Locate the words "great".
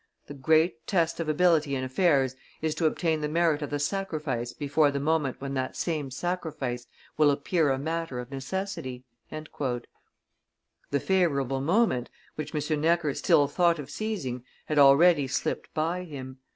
0.33-0.87